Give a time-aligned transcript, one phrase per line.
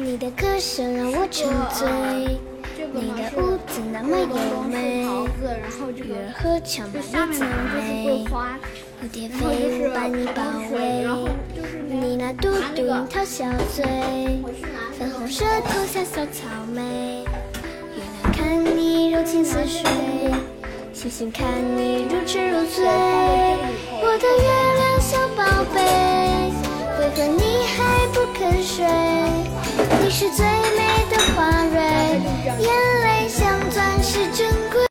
[0.00, 2.38] 你的歌声让我沉醉，
[2.92, 5.02] 你的舞姿那么优美，
[5.96, 7.28] 月儿和唱把你赞
[7.74, 8.24] 美，
[9.02, 10.42] 蝴蝶飞舞把你包
[10.72, 11.04] 围，
[11.88, 13.84] 你那嘟嘟樱桃小嘴，
[14.96, 17.24] 粉红舌头像小草莓，
[17.96, 19.82] 月亮看你柔情似水，
[20.92, 21.44] 星星看
[21.76, 22.86] 你如痴如醉，
[24.00, 24.26] 我的
[30.18, 30.57] 是最。